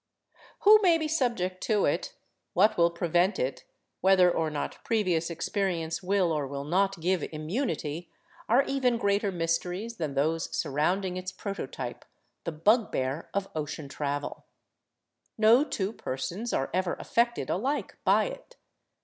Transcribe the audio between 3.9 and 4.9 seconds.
whether or not